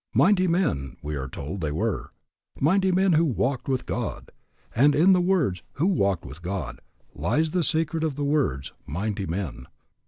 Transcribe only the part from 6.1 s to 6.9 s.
with God"